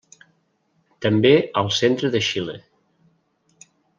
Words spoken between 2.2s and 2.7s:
Xile.